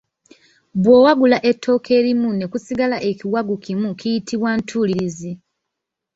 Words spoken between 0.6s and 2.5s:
Bw’owagula ettooke erimu ne